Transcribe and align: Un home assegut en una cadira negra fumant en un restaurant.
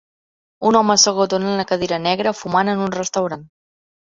Un 0.69 0.77
home 0.79 0.93
assegut 0.93 1.35
en 1.39 1.45
una 1.49 1.65
cadira 1.73 2.01
negra 2.07 2.35
fumant 2.39 2.73
en 2.75 2.83
un 2.89 2.97
restaurant. 2.97 3.47